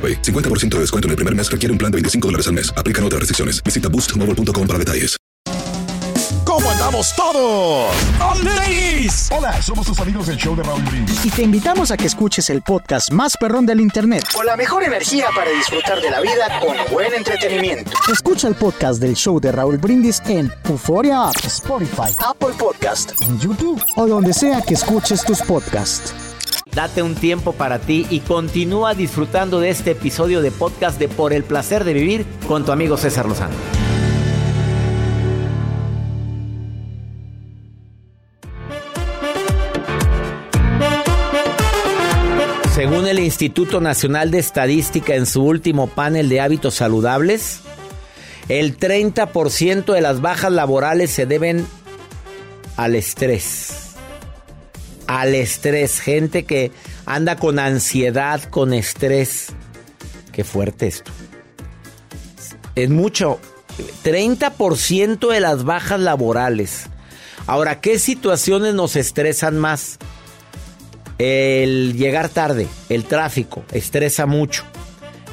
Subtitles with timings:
[0.00, 0.22] AroPay.
[0.22, 2.72] 50% de descuento en el primer mes requiere un plan de 25 dólares al mes.
[2.74, 3.62] Aplican otras restricciones.
[3.62, 5.20] Visita boostmobile.com para detalles.
[6.44, 7.94] ¿Cómo andamos todos?
[8.42, 9.30] ¡Ladies!
[9.30, 11.24] Hola, somos tus amigos del show de Raúl Brindis.
[11.24, 14.24] Y te invitamos a que escuches el podcast más perrón del internet.
[14.34, 17.92] Con la mejor energía para disfrutar de la vida con buen entretenimiento.
[18.12, 23.38] Escucha el podcast del show de Raúl Brindis en Euforia App, Spotify, Apple Podcast, en
[23.38, 26.12] YouTube o donde sea que escuches tus podcasts.
[26.74, 31.32] Date un tiempo para ti y continúa disfrutando de este episodio de podcast de Por
[31.32, 33.54] el placer de vivir con tu amigo César Lozano.
[42.72, 47.60] Según el Instituto Nacional de Estadística en su último panel de hábitos saludables,
[48.48, 51.66] el 30% de las bajas laborales se deben
[52.76, 53.69] al estrés.
[55.10, 56.70] Al estrés, gente que
[57.04, 59.48] anda con ansiedad, con estrés.
[60.30, 61.10] Qué fuerte esto.
[62.76, 63.40] Es mucho.
[64.04, 66.84] 30% de las bajas laborales.
[67.48, 69.98] Ahora, ¿qué situaciones nos estresan más?
[71.18, 74.62] El llegar tarde, el tráfico, estresa mucho.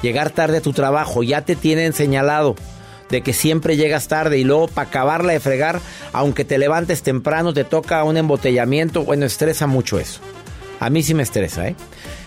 [0.01, 2.55] Llegar tarde a tu trabajo, ya te tienen señalado
[3.09, 5.79] de que siempre llegas tarde y luego para acabarla de fregar,
[6.13, 10.19] aunque te levantes temprano, te toca un embotellamiento, bueno, estresa mucho eso.
[10.79, 11.75] A mí sí me estresa, ¿eh?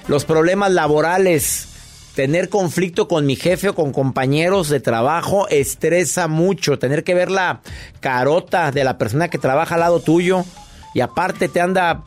[0.09, 1.69] Los problemas laborales,
[2.15, 6.79] tener conflicto con mi jefe o con compañeros de trabajo, estresa mucho.
[6.79, 7.61] Tener que ver la
[8.01, 10.45] carota de la persona que trabaja al lado tuyo
[10.95, 12.03] y aparte te anda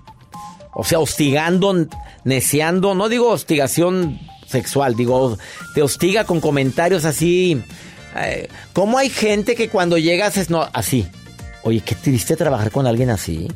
[0.73, 1.87] o sea, hostigando,
[2.23, 5.37] neceando, no digo hostigación sexual, digo,
[5.75, 7.61] te hostiga con comentarios así.
[8.73, 11.07] ¿Cómo hay gente que cuando llegas es no, así?
[11.65, 13.47] Oye, qué triste trabajar con alguien así.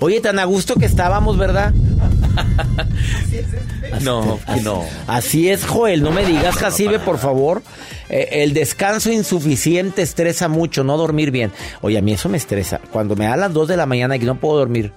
[0.00, 1.72] Oye, tan a gusto que estábamos, ¿verdad?
[4.02, 4.84] no, no.
[5.06, 6.02] Así es, Joel.
[6.02, 7.62] No me digas, Jacibe, por favor.
[8.08, 11.52] Eh, el descanso insuficiente estresa mucho, no dormir bien.
[11.82, 12.80] Oye, a mí eso me estresa.
[12.90, 14.90] Cuando me da las 2 de la mañana y no puedo dormir.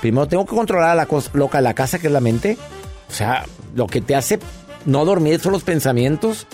[0.00, 2.58] Primero tengo que controlar a la cosa loca la casa, que es la mente.
[3.08, 3.46] O sea,
[3.76, 4.40] lo que te hace
[4.86, 6.48] no dormir son los pensamientos.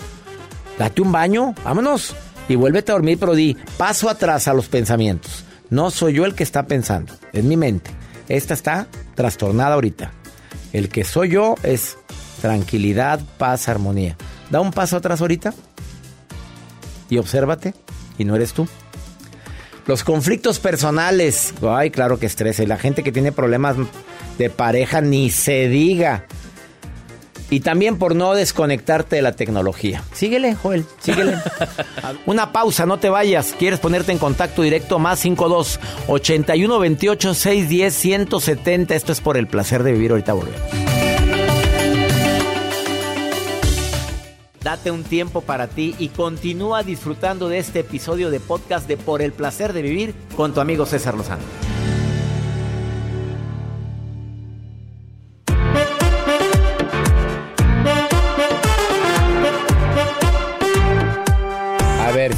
[0.79, 2.15] Date un baño, vámonos.
[2.47, 5.43] Y vuélvete a dormir, pero di paso atrás a los pensamientos.
[5.69, 7.91] No soy yo el que está pensando, es mi mente.
[8.27, 10.13] Esta está trastornada ahorita.
[10.73, 11.97] El que soy yo es
[12.41, 14.15] tranquilidad, paz, armonía.
[14.49, 15.53] Da un paso atrás ahorita
[17.09, 17.73] y obsérvate
[18.17, 18.67] y no eres tú.
[19.85, 22.63] Los conflictos personales, ay, claro que estresa.
[22.63, 23.75] Y la gente que tiene problemas
[24.37, 26.25] de pareja, ni se diga.
[27.49, 30.03] Y también por no desconectarte de la tecnología.
[30.13, 31.35] Síguele, Joel, síguele.
[32.25, 33.55] Una pausa, no te vayas.
[33.57, 34.99] ¿Quieres ponerte en contacto directo?
[34.99, 38.95] Más 52 81 28 610 170.
[38.95, 40.11] Esto es por el placer de vivir.
[40.11, 40.61] Ahorita volvemos.
[44.61, 49.21] Date un tiempo para ti y continúa disfrutando de este episodio de podcast de Por
[49.21, 51.43] el placer de vivir con tu amigo César Lozano.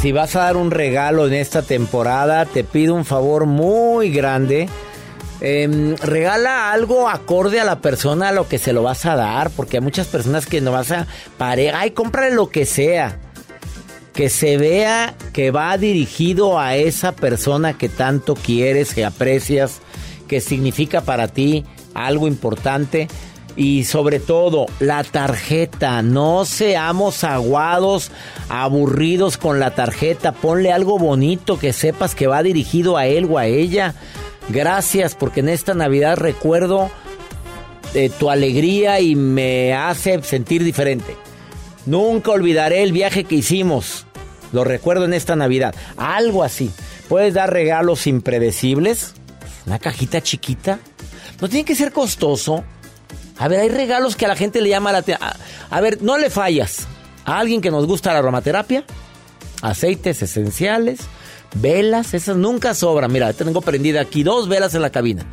[0.01, 4.67] Si vas a dar un regalo en esta temporada, te pido un favor muy grande.
[5.41, 9.51] Em, regala algo acorde a la persona a lo que se lo vas a dar,
[9.51, 11.05] porque hay muchas personas que no vas a
[11.37, 13.19] pareja, ay, cómprale lo que sea.
[14.13, 19.81] Que se vea que va dirigido a esa persona que tanto quieres, que aprecias,
[20.27, 21.63] que significa para ti
[21.93, 23.07] algo importante.
[23.55, 26.01] Y sobre todo, la tarjeta.
[26.01, 28.11] No seamos aguados,
[28.49, 30.31] aburridos con la tarjeta.
[30.31, 33.95] Ponle algo bonito que sepas que va dirigido a él o a ella.
[34.49, 36.89] Gracias porque en esta Navidad recuerdo
[37.93, 41.15] eh, tu alegría y me hace sentir diferente.
[41.85, 44.05] Nunca olvidaré el viaje que hicimos
[44.53, 45.75] Lo recuerdo en esta Navidad.
[45.97, 46.71] Algo así.
[47.09, 49.13] Puedes dar regalos impredecibles.
[49.65, 50.79] Una cajita chiquita.
[51.39, 52.63] No tiene que ser costoso.
[53.41, 55.27] A ver, hay regalos que a la gente le llama la atención.
[55.71, 56.85] A ver, no le fallas.
[57.25, 58.85] A alguien que nos gusta la aromaterapia,
[59.63, 60.99] aceites esenciales,
[61.55, 63.11] velas, esas nunca sobran.
[63.11, 65.25] Mira, tengo prendida aquí dos velas en la cabina.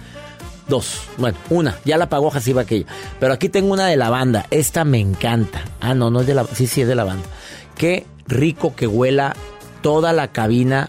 [0.68, 2.86] Dos, bueno, una, ya la apagó va aquella.
[3.20, 5.62] Pero aquí tengo una de lavanda, esta me encanta.
[5.78, 7.28] Ah, no, no es de la, sí, sí es de lavanda.
[7.76, 9.36] Qué rico que huela
[9.82, 10.88] toda la cabina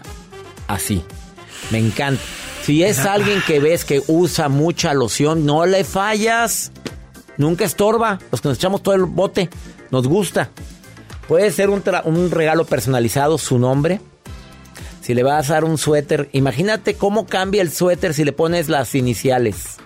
[0.68, 1.02] así.
[1.70, 2.22] Me encanta.
[2.62, 6.72] Si es alguien que ves que usa mucha loción, no le fallas.
[7.40, 8.18] Nunca estorba.
[8.30, 9.48] Los que nos echamos todo el bote,
[9.90, 10.50] nos gusta.
[11.26, 11.82] Puede ser un,
[12.30, 13.98] regalo personalizado, su nombre.
[15.00, 18.68] Si le vas a dar un suéter, imagínate cómo cambia el suéter si le pones
[18.68, 19.78] las iniciales.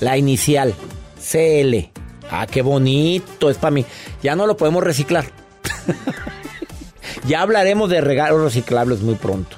[0.00, 0.74] La inicial,
[1.18, 1.90] CL.
[2.30, 3.86] Ah, qué bonito, es para mí.
[4.22, 5.24] Ya no lo podemos reciclar.
[7.26, 9.56] ya hablaremos de regalos reciclables muy pronto.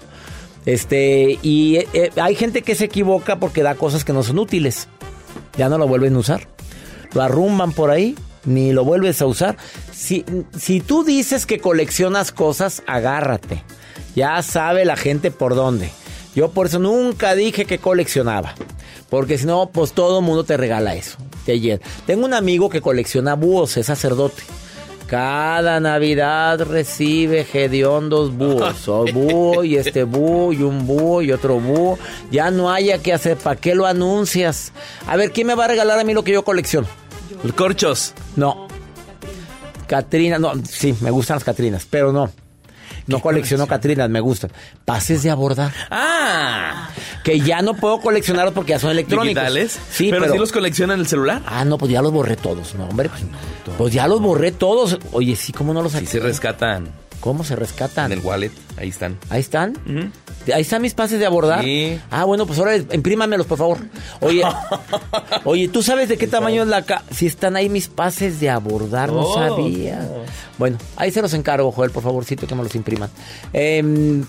[0.65, 4.39] Este, y eh, eh, hay gente que se equivoca porque da cosas que no son
[4.39, 4.87] útiles.
[5.57, 6.60] Ya no lo vuelven a usar.
[7.15, 9.57] Lo arrumban por ahí, ni lo vuelves a usar.
[9.93, 10.25] Si,
[10.57, 13.63] si tú dices que coleccionas cosas, agárrate.
[14.15, 15.91] Ya sabe la gente por dónde.
[16.35, 18.55] Yo por eso nunca dije que coleccionaba.
[19.09, 21.19] Porque si no, pues todo mundo te regala eso.
[22.07, 24.43] Tengo un amigo que colecciona búhos, es sacerdote.
[25.11, 27.45] Cada Navidad recibe
[28.09, 28.77] dos búhos.
[28.89, 31.99] O búho y este búho y un búho y otro búho.
[32.31, 33.37] Ya no haya que hacer.
[33.37, 34.73] ¿Para qué lo anuncias?
[35.09, 36.87] A ver, ¿quién me va a regalar a mí lo que yo colecciono?
[37.43, 38.15] Los corchos.
[38.37, 38.69] No.
[39.89, 42.31] Catrina, no, sí, me gustan las Catrinas, pero no.
[43.07, 44.51] No colecciono Catrinas, me gustan.
[44.85, 45.73] Pases de abordar.
[45.91, 46.91] Ah.
[47.25, 49.29] Que ya no puedo coleccionarlos porque ya son electrónicos.
[49.29, 49.79] ¿Digitales?
[49.91, 51.43] Sí, pero, sí los coleccionan en el celular.
[51.47, 52.75] Ah, no, pues ya los borré todos.
[52.75, 53.09] No, hombre.
[53.09, 54.99] Pues, pues ya los borré todos.
[55.13, 56.89] Oye, sí, ¿cómo no los Sí se rescatan.
[57.21, 58.13] ¿Cómo se rescatan?
[58.13, 59.19] En el wallet, ahí están.
[59.29, 59.75] ¿Ahí están?
[60.55, 61.63] Ahí están mis pases de abordar.
[61.63, 62.01] Sí.
[62.11, 63.79] Ah, bueno, pues ahora imprímamelos, por favor.
[64.21, 64.43] Oye,
[65.45, 68.49] oye, ¿tú sabes de qué tamaño es la ca Si están ahí mis pases de
[68.49, 69.35] abordar, no oh.
[69.35, 70.09] sabía.
[70.57, 73.11] Bueno, ahí se los encargo, Joel, por favorcito, que me los impriman.
[73.53, 74.23] Eh,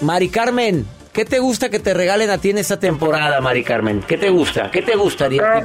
[0.00, 4.02] Mari Carmen, ¿qué te gusta que te regalen a ti en esta temporada, Mari Carmen?
[4.08, 4.70] ¿Qué te gusta?
[4.70, 5.42] ¿Qué te gustaría?
[5.42, 5.64] Ah.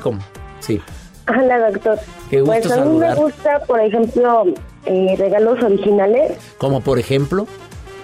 [0.60, 0.82] Sí.
[1.28, 2.00] Hola, doctor.
[2.30, 4.46] Qué gusto pues a mí me gusta, por ejemplo,
[4.86, 6.34] eh, regalos originales.
[6.58, 7.48] Como por ejemplo.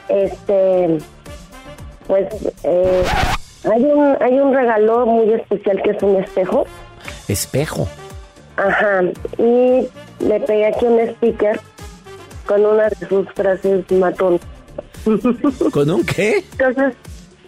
[0.10, 0.98] Este,
[2.08, 2.28] pues
[2.64, 3.04] eh,
[3.72, 6.66] hay un hay un regalo muy especial que es un espejo.
[7.28, 7.88] Espejo.
[8.58, 9.04] Ajá.
[9.38, 9.88] Y
[10.20, 11.60] le pegué aquí un sticker
[12.46, 14.40] con una de sus frases matón.
[15.72, 16.44] ¿Con un qué?
[16.52, 16.94] Entonces,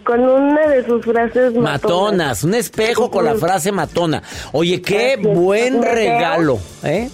[0.04, 1.82] con una de sus frases matonas.
[1.82, 4.22] Matonas, un espejo con la frase matona.
[4.52, 7.10] Oye, qué buen regalo, ¿eh?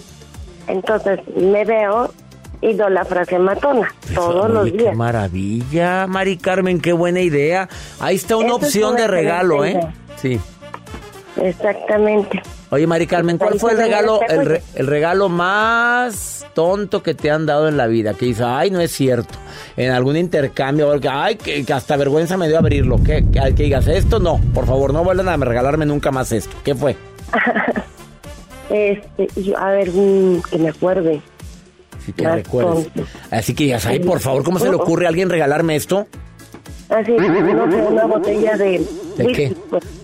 [0.67, 2.11] Entonces me veo
[2.61, 4.91] y doy la frase matona todos los días.
[4.91, 7.67] Qué maravilla, Mari Carmen, qué buena idea.
[7.99, 9.79] Ahí está una opción de regalo, ¿eh?
[10.17, 10.39] Sí.
[11.41, 12.41] Exactamente.
[12.69, 17.67] Oye, Mari Carmen, ¿cuál fue el regalo, el, regalo más tonto que te han dado
[17.67, 18.13] en la vida?
[18.13, 19.33] Que dice, ay, no es cierto.
[19.75, 22.97] En algún intercambio, ay, que, hasta vergüenza me dio abrirlo.
[23.03, 26.55] Que, que, que digas, esto no, por favor, no vuelvan a regalarme nunca más esto.
[26.63, 26.95] ¿Qué fue?
[28.71, 29.27] Este,
[29.57, 31.21] a ver, mm, que me acuerde.
[32.05, 32.87] Si te recuerdes.
[33.29, 36.07] Así que digas, ay, por favor, ¿cómo se le ocurre a alguien regalarme esto?
[36.89, 38.85] Así, no sé, una botella de...
[39.15, 39.55] ¿De qué?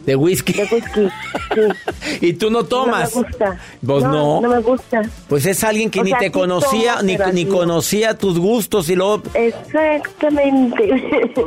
[0.06, 0.54] ¿De whisky?
[0.54, 1.10] De whisky,
[1.54, 2.22] sí.
[2.28, 3.14] ¿Y tú no tomas?
[3.14, 3.60] No me gusta.
[3.82, 4.42] ¿Vos no?
[4.42, 5.02] No, me gusta.
[5.28, 9.22] Pues es alguien que ni te conocía, ni, ni conocía tus gustos y luego...
[9.34, 11.04] Exactamente.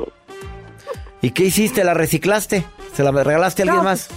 [1.22, 1.84] ¿Y qué hiciste?
[1.84, 2.64] ¿La reciclaste?
[2.94, 4.08] ¿Se la regalaste a alguien más?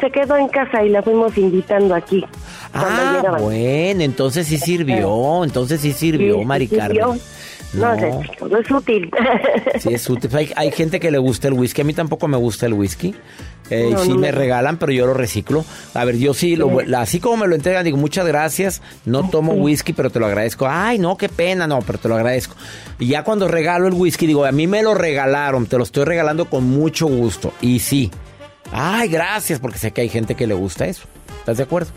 [0.00, 2.24] Se quedó en casa y la fuimos invitando aquí.
[2.72, 7.20] Ah, bueno, entonces sí sirvió, entonces sí sirvió, Mari Carmen.
[7.74, 9.10] No, no, es útil.
[9.78, 10.30] Sí, es útil.
[10.56, 11.82] Hay, gente que le gusta el whisky.
[11.82, 13.14] A mí tampoco me gusta el whisky.
[13.70, 15.64] Eh, sí me regalan, pero yo lo reciclo.
[15.92, 18.82] A ver, yo sí, lo, así como me lo entregan, digo, muchas gracias.
[19.04, 20.66] No tomo whisky, pero te lo agradezco.
[20.68, 22.56] Ay, no, qué pena, no, pero te lo agradezco.
[22.98, 26.04] Y ya cuando regalo el whisky, digo, a mí me lo regalaron, te lo estoy
[26.04, 27.52] regalando con mucho gusto.
[27.60, 28.10] Y sí,
[28.72, 31.04] Ay, gracias, porque sé que hay gente que le gusta eso.
[31.40, 31.90] ¿Estás de acuerdo?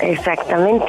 [0.00, 0.86] Exactamente.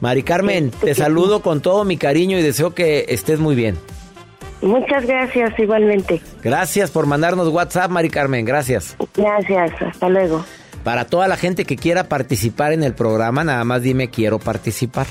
[0.00, 3.78] Mari Carmen, te saludo con todo mi cariño y deseo que estés muy bien.
[4.60, 6.20] Muchas gracias, igualmente.
[6.42, 8.96] Gracias por mandarnos WhatsApp, Mari Carmen, gracias.
[9.16, 10.44] Gracias, hasta luego.
[10.82, 15.06] Para toda la gente que quiera participar en el programa, nada más dime quiero participar.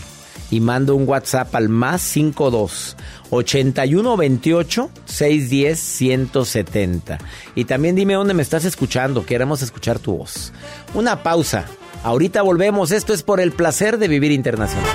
[0.54, 2.96] Y mando un WhatsApp al más 52
[3.32, 7.18] 8128 610 170.
[7.56, 9.26] Y también dime dónde me estás escuchando.
[9.26, 10.54] Queremos escuchar tu voz.
[10.94, 11.66] Una pausa.
[12.04, 12.92] Ahorita volvemos.
[12.92, 14.88] Esto es por el placer de vivir internacional.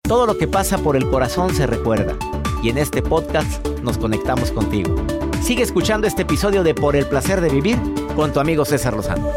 [0.00, 2.16] Todo lo que pasa por el corazón se recuerda.
[2.62, 4.96] Y en este podcast nos conectamos contigo.
[5.42, 7.76] Sigue escuchando este episodio de Por el placer de vivir
[8.16, 9.28] con tu amigo César Lozano.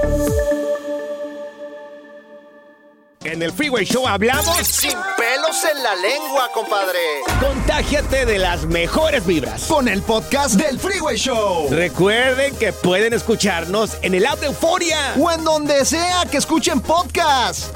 [3.31, 6.97] En el Freeway Show hablamos Sin pelos en la lengua, compadre.
[7.39, 9.65] Contágiate de las mejores vibras.
[9.65, 11.67] Con el podcast del Freeway Show.
[11.69, 15.13] Recuerden que pueden escucharnos en el app de Euforia.
[15.19, 17.75] O en donde sea que escuchen podcast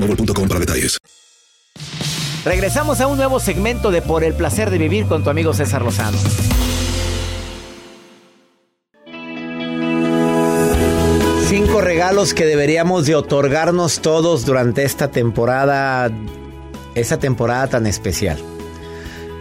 [0.00, 0.98] boostmobile.com para detalles.
[2.44, 5.82] Regresamos a un nuevo segmento de Por el placer de vivir con tu amigo César
[5.82, 6.16] Lozano.
[11.48, 16.10] Cinco regalos que deberíamos de otorgarnos todos durante esta temporada,
[16.94, 18.38] esta temporada tan especial.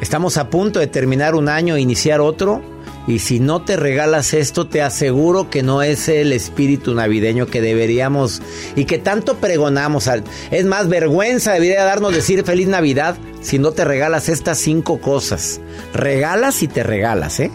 [0.02, 2.62] Estamos a punto de terminar un año e iniciar otro.
[3.08, 7.62] Y si no te regalas esto, te aseguro que no es el espíritu navideño que
[7.62, 8.42] deberíamos
[8.76, 10.10] y que tanto pregonamos.
[10.52, 15.60] Es más, vergüenza debería darnos decir feliz Navidad si no te regalas estas cinco cosas.
[15.94, 17.52] Regalas y te regalas, ¿eh?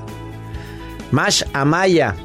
[1.11, 2.17] Mash Amaya,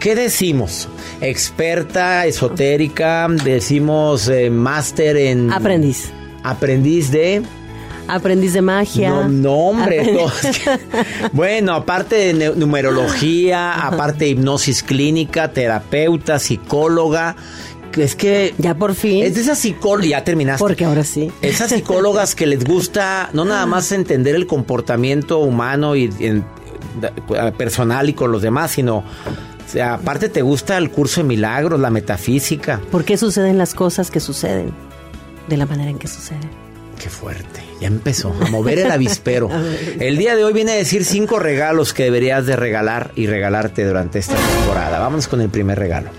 [0.00, 0.88] ¿qué decimos?
[1.20, 5.52] Experta, esotérica, decimos eh, máster en...
[5.52, 6.10] Aprendiz.
[6.42, 7.42] Aprendiz de...
[8.08, 9.10] Aprendiz de magia.
[9.10, 10.12] No, no hombre.
[10.12, 10.26] no,
[11.32, 17.36] bueno, aparte de numerología, aparte de hipnosis clínica, terapeuta, psicóloga.
[17.96, 18.54] Es que.
[18.58, 19.22] Ya por fin.
[19.24, 20.08] Es de esas psicólogas.
[20.08, 20.58] Ya terminaste.
[20.62, 21.30] Porque ahora sí.
[21.42, 26.44] Esas psicólogas que les gusta no nada más entender el comportamiento humano y en-
[27.56, 28.98] personal y con los demás, sino.
[28.98, 29.04] o
[29.68, 32.80] sea, aparte te gusta el curso de milagros, la metafísica.
[32.90, 34.72] ¿Por qué suceden las cosas que suceden?
[35.48, 36.50] De la manera en que suceden.
[37.00, 37.60] Qué fuerte.
[37.80, 39.48] Ya empezó a mover el avispero.
[40.00, 43.84] El día de hoy viene a decir cinco regalos que deberías de regalar y regalarte
[43.84, 44.98] durante esta temporada.
[44.98, 46.10] Vámonos con el primer regalo.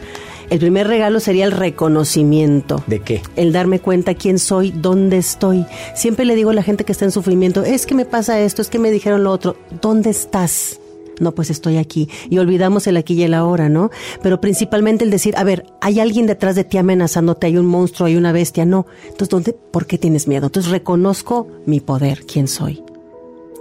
[0.49, 2.83] El primer regalo sería el reconocimiento.
[2.85, 3.23] ¿De qué?
[3.35, 5.65] El darme cuenta quién soy, dónde estoy.
[5.95, 8.61] Siempre le digo a la gente que está en sufrimiento, es que me pasa esto,
[8.61, 9.57] es que me dijeron lo otro.
[9.81, 10.79] ¿Dónde estás?
[11.19, 12.09] No, pues estoy aquí.
[12.29, 13.89] Y olvidamos el aquí y el ahora, ¿no?
[14.21, 18.07] Pero principalmente el decir, a ver, hay alguien detrás de ti amenazándote, hay un monstruo,
[18.07, 18.65] hay una bestia.
[18.65, 18.85] No.
[19.03, 19.53] Entonces, ¿dónde?
[19.53, 20.47] ¿Por qué tienes miedo?
[20.47, 22.81] Entonces reconozco mi poder, quién soy.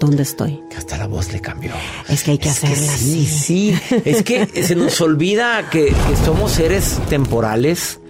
[0.01, 0.61] ¿Dónde estoy?
[0.71, 1.71] Que hasta la voz le cambió.
[2.09, 3.75] Es que hay que Es que hacerla sí, así.
[3.79, 4.01] sí.
[4.05, 8.01] Es que se nos olvida que, que somos seres temporales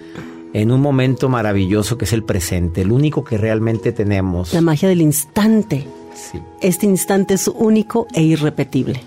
[0.54, 4.54] en un momento maravilloso que es el presente, el único que realmente tenemos.
[4.54, 5.86] La magia del instante.
[6.14, 6.38] Sí.
[6.60, 9.00] Este instante es único e irrepetible.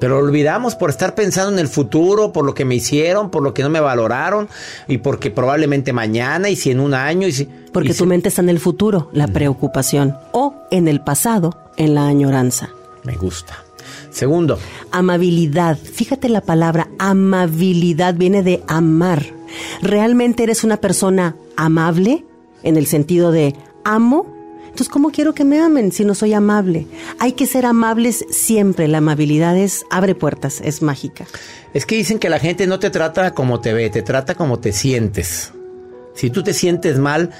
[0.00, 3.42] Pero lo olvidamos por estar pensando en el futuro, por lo que me hicieron, por
[3.42, 4.48] lo que no me valoraron
[4.88, 8.06] y porque probablemente mañana y si en un año y si Porque y tu si-
[8.08, 12.70] mente está en el futuro, la preocupación, o en el pasado, en la añoranza.
[13.04, 13.54] me gusta.
[14.10, 14.58] Segundo,
[14.92, 15.76] Amabilidad.
[15.76, 19.24] Fíjate la palabra amabilidad viene de amar.
[19.82, 22.24] ¿Realmente eres una persona amable?
[22.62, 24.26] En el sentido de amo.
[24.74, 26.88] Entonces, ¿cómo quiero que me amen si no soy amable?
[27.20, 28.88] Hay que ser amables siempre.
[28.88, 31.26] La amabilidad es abre puertas, es mágica.
[31.74, 34.58] es que dicen que la gente no te trata como te ve, te trata como
[34.58, 35.52] te sientes.
[36.16, 37.30] Si tú te sientes mal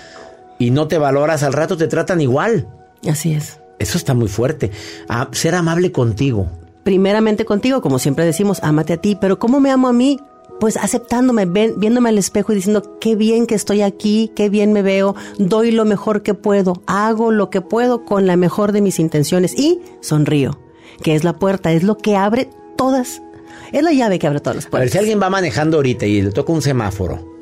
[0.60, 2.68] y no te valoras al rato te tratan igual.
[3.04, 3.58] Así es.
[3.80, 4.70] Eso está muy fuerte.
[5.08, 6.46] Ah, ser amable contigo.
[6.84, 10.20] primeramente contigo, como siempre decimos, ámate a ti, pero ¿cómo me amo a mí?
[10.60, 14.72] Pues aceptándome, ven- viéndome al espejo y diciendo, qué bien que estoy aquí, qué bien
[14.72, 18.80] me veo, doy lo mejor que puedo, hago lo que puedo con la mejor de
[18.80, 20.58] mis intenciones y sonrío,
[21.02, 23.20] que es la puerta, es lo que abre todas,
[23.72, 24.92] es la llave que abre todas las A ver, puertas.
[24.92, 27.34] si alguien va manejando ahorita y le toca un semáforo,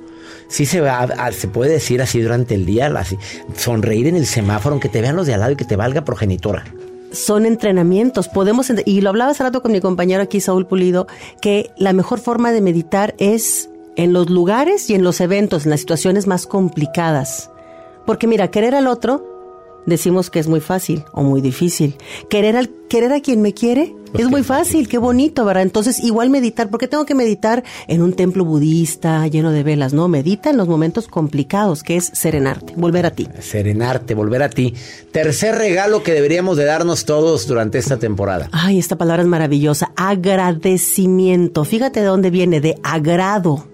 [0.49, 3.19] sí se va, a- se puede decir así durante el día, así,
[3.55, 6.05] sonreír en el semáforo, aunque te vean los de al lado y que te valga
[6.05, 6.65] progenitora.
[7.13, 8.29] Son entrenamientos.
[8.29, 11.07] Podemos, y lo hablaba hace rato con mi compañero aquí, Saúl Pulido,
[11.41, 15.71] que la mejor forma de meditar es en los lugares y en los eventos, en
[15.71, 17.51] las situaciones más complicadas.
[18.07, 19.29] Porque mira, querer al otro
[19.87, 21.97] decimos que es muy fácil o muy difícil.
[22.29, 25.63] Querer, al, querer a quien me quiere es muy fácil, qué bonito, ¿verdad?
[25.63, 29.93] Entonces, igual meditar, ¿por qué tengo que meditar en un templo budista lleno de velas?
[29.93, 33.29] No, medita en los momentos complicados, que es serenarte, volver a ti.
[33.41, 34.75] Serenarte, volver a ti.
[35.11, 38.49] Tercer regalo que deberíamos de darnos todos durante esta temporada.
[38.53, 41.65] Ay, esta palabra es maravillosa, agradecimiento.
[41.65, 43.67] Fíjate de dónde viene, de agrado.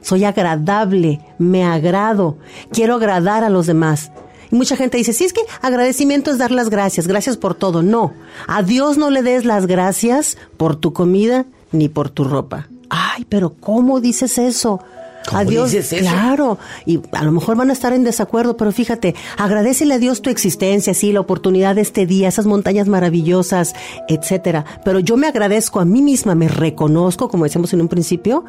[0.00, 2.38] Soy agradable, me agrado,
[2.72, 4.12] quiero agradar a los demás.
[4.50, 7.82] Y mucha gente dice, sí, es que agradecimiento es dar las gracias, gracias por todo.
[7.82, 8.12] No,
[8.46, 12.68] a Dios no le des las gracias por tu comida ni por tu ropa.
[12.90, 14.80] Ay, pero ¿cómo dices eso?
[15.28, 16.10] ¿Cómo a Dios, dices eso?
[16.10, 20.22] claro, y a lo mejor van a estar en desacuerdo, pero fíjate, agradecele a Dios
[20.22, 23.74] tu existencia, sí, la oportunidad de este día, esas montañas maravillosas,
[24.08, 24.64] etcétera.
[24.84, 28.44] Pero yo me agradezco a mí misma, me reconozco, como decíamos en un principio,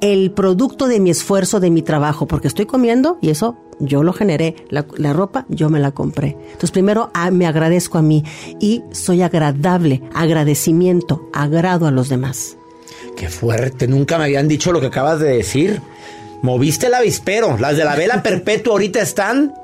[0.00, 4.12] el producto de mi esfuerzo, de mi trabajo, porque estoy comiendo y eso yo lo
[4.12, 6.36] generé, la, la ropa yo me la compré.
[6.44, 8.24] Entonces primero ah, me agradezco a mí
[8.60, 12.56] y soy agradable, agradecimiento, agrado a los demás.
[13.16, 15.80] Qué fuerte, nunca me habían dicho lo que acabas de decir.
[16.42, 17.56] Moviste el avispero.
[17.56, 19.54] Las de la vela perpetua ahorita están,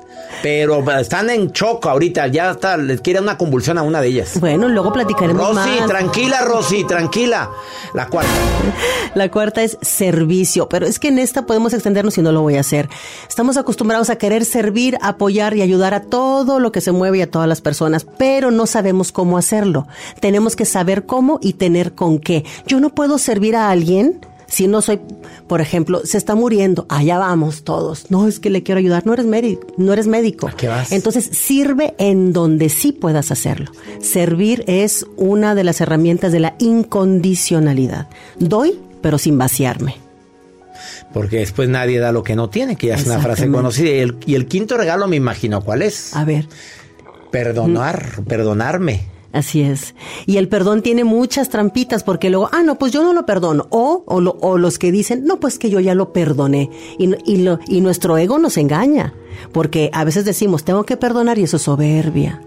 [0.41, 2.27] pero están en choco ahorita.
[2.27, 4.39] Ya está, les quiere una convulsión a una de ellas.
[4.39, 5.87] Bueno, luego platicaremos Rosy, más.
[5.87, 7.49] tranquila, Rosy, tranquila.
[7.93, 8.31] La cuarta.
[9.15, 12.55] La cuarta es servicio, pero es que en esta podemos extendernos y no lo voy
[12.55, 12.87] a hacer.
[13.27, 17.21] Estamos acostumbrados a querer servir, apoyar y ayudar a todo lo que se mueve y
[17.21, 19.87] a todas las personas, pero no sabemos cómo hacerlo.
[20.21, 22.45] Tenemos que saber cómo y tener con qué.
[22.67, 24.99] Yo no puedo servir a alguien si no soy,
[25.47, 28.09] por ejemplo, se está muriendo, allá vamos todos.
[28.09, 30.47] No, es que le quiero ayudar, no eres médico, no eres médico.
[30.47, 30.91] ¿A qué vas?
[30.91, 33.71] Entonces, sirve en donde sí puedas hacerlo.
[34.01, 38.09] Servir es una de las herramientas de la incondicionalidad.
[38.39, 39.95] Doy, pero sin vaciarme.
[41.13, 43.89] Porque después nadie da lo que no tiene, que ya es una frase conocida.
[43.89, 46.15] Y el, y el quinto regalo me imagino cuál es.
[46.15, 46.47] A ver.
[47.31, 49.18] Perdonar, perdonarme.
[49.31, 49.93] Así es.
[50.25, 53.67] Y el perdón tiene muchas trampitas porque luego, ah, no, pues yo no lo perdono.
[53.69, 56.69] O, o, lo- los que dicen, no, pues que yo ya lo perdoné.
[56.97, 59.13] Y, y, lo, y nuestro ego nos engaña.
[59.51, 62.41] Porque a veces decimos, tengo que perdonar y eso es soberbia.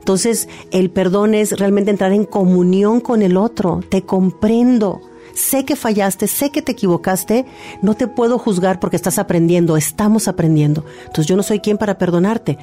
[0.00, 3.80] Entonces, el perdón es realmente entrar en comunión con el otro.
[3.88, 5.00] Te comprendo.
[5.36, 7.44] Sé que fallaste, sé que te equivocaste,
[7.82, 10.84] no te puedo juzgar porque estás aprendiendo, estamos aprendiendo.
[11.00, 12.58] Entonces yo no soy quien para perdonarte.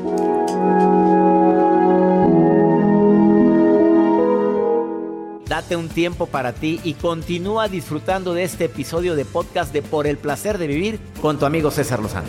[5.49, 10.07] Date un tiempo para ti y continúa disfrutando de este episodio de podcast de Por
[10.07, 12.29] el placer de vivir con tu amigo César Lozano.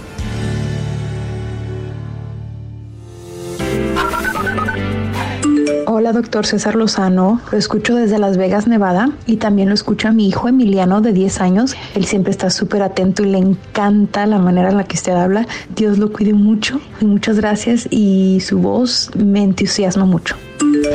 [6.13, 7.41] Doctor César Lozano.
[7.51, 11.13] Lo escucho desde Las Vegas, Nevada, y también lo escucho a mi hijo Emiliano de
[11.13, 11.75] 10 años.
[11.95, 15.47] Él siempre está súper atento y le encanta la manera en la que usted habla.
[15.75, 20.35] Dios lo cuide mucho y muchas gracias y su voz me entusiasma mucho.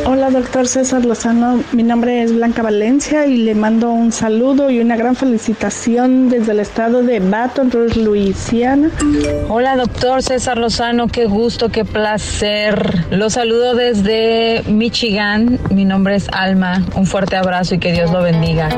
[0.06, 1.62] Hola, doctor César Lozano.
[1.72, 6.52] Mi nombre es Blanca Valencia y le mando un saludo y una gran felicitación desde
[6.52, 8.90] el estado de Baton Rouge, Luisiana.
[9.48, 11.08] Hola, doctor César Lozano.
[11.08, 13.06] Qué gusto, qué placer.
[13.10, 15.58] Los saludo desde Michigan.
[15.70, 16.84] Mi nombre es Alma.
[16.94, 18.68] Un fuerte abrazo y que Dios lo bendiga.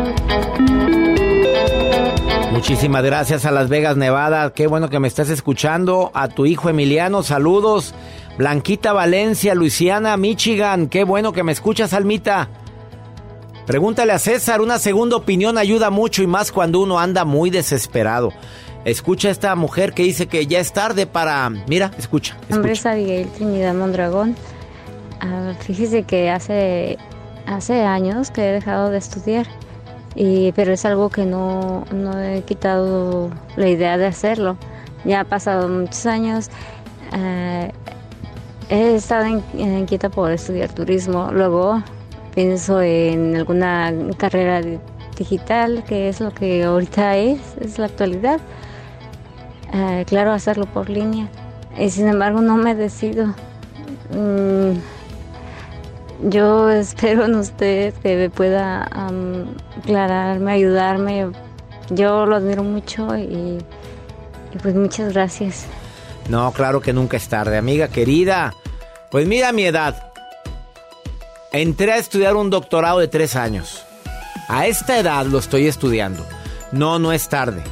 [2.50, 4.50] Muchísimas gracias a Las Vegas, Nevada.
[4.52, 6.10] Qué bueno que me estás escuchando.
[6.12, 7.94] A tu hijo Emiliano, saludos.
[8.38, 10.86] Blanquita Valencia, Luisiana, Michigan.
[10.88, 12.48] Qué bueno que me escuchas, Almita.
[13.66, 18.32] Pregúntale a César, una segunda opinión ayuda mucho y más cuando uno anda muy desesperado.
[18.84, 21.50] Escucha a esta mujer que dice que ya es tarde para...
[21.50, 22.36] Mira, escucha.
[22.48, 24.36] Mi nombre es Abigail Trinidad Mondragón.
[25.20, 26.96] Ah, fíjese que hace,
[27.44, 29.48] hace años que he dejado de estudiar,
[30.14, 34.56] y, pero es algo que no, no he quitado la idea de hacerlo.
[35.04, 36.50] Ya ha pasado muchos años.
[37.12, 37.72] eh,
[38.68, 41.30] he estado inquieta por estudiar turismo.
[41.32, 41.82] Luego
[42.34, 44.78] pienso en alguna carrera di-
[45.16, 48.40] digital, que es lo que ahorita es, es la actualidad.
[49.72, 51.28] Eh, claro, hacerlo por línea.
[51.78, 53.26] Y sin embargo, no me decido.
[54.14, 54.78] Mm,
[56.30, 61.30] yo espero en usted que me pueda am, aclararme, ayudarme.
[61.90, 63.58] Yo lo admiro mucho y,
[64.52, 65.66] y pues muchas gracias.
[66.28, 68.54] No, claro que nunca es tarde, amiga querida.
[69.10, 70.12] Pues mira mi edad.
[71.52, 73.84] Entré a estudiar un doctorado de tres años.
[74.48, 76.24] A esta edad lo estoy estudiando.
[76.72, 77.62] No, no es tarde.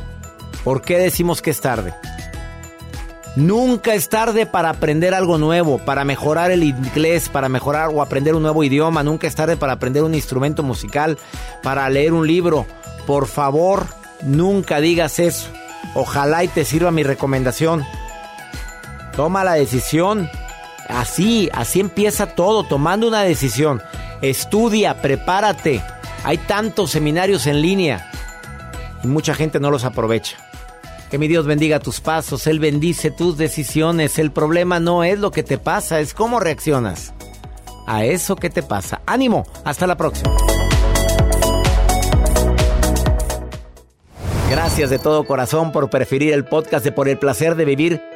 [0.64, 1.94] ¿Por qué decimos que es tarde?
[3.36, 8.34] Nunca es tarde para aprender algo nuevo, para mejorar el inglés, para mejorar o aprender
[8.34, 9.02] un nuevo idioma.
[9.02, 11.18] Nunca es tarde para aprender un instrumento musical,
[11.62, 12.64] para leer un libro.
[13.06, 13.86] Por favor,
[14.22, 15.50] nunca digas eso.
[15.94, 17.84] Ojalá y te sirva mi recomendación.
[19.16, 20.28] Toma la decisión.
[20.88, 23.82] Así, así empieza todo, tomando una decisión.
[24.20, 25.82] Estudia, prepárate.
[26.22, 28.10] Hay tantos seminarios en línea
[29.02, 30.36] y mucha gente no los aprovecha.
[31.10, 34.18] Que mi Dios bendiga tus pasos, Él bendice tus decisiones.
[34.18, 37.14] El problema no es lo que te pasa, es cómo reaccionas
[37.86, 39.00] a eso que te pasa.
[39.06, 40.36] Ánimo, hasta la próxima.
[44.50, 48.15] Gracias de todo corazón por preferir el podcast de Por el placer de vivir